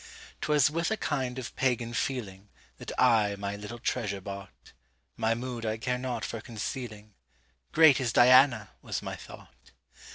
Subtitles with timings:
[0.41, 5.77] 'T was with a kind of pagan feelingThat I my little treasure bought,—My mood I
[5.77, 9.69] care not for concealing,—"Great is Diana!" was my thought.